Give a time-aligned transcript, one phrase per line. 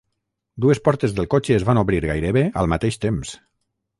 [0.63, 3.37] Dues portes del cotxe es van obrir gairebé al mateix temps.